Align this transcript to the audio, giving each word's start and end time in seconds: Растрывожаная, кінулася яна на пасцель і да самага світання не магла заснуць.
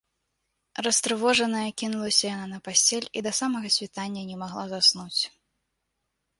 Растрывожаная, 0.87 1.65
кінулася 1.81 2.25
яна 2.33 2.47
на 2.55 2.59
пасцель 2.69 3.07
і 3.21 3.25
да 3.29 3.37
самага 3.43 3.67
світання 3.79 4.27
не 4.33 4.41
магла 4.43 4.65
заснуць. 4.75 5.21